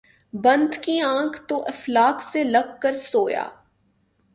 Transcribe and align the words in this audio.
بند 0.33 0.73
کی 0.83 0.99
آنکھ، 1.01 1.37
تو 1.47 1.55
افلاک 1.67 2.21
سے 2.21 2.43
لگ 2.43 2.67
کر 2.81 2.93
سویا 3.03 3.45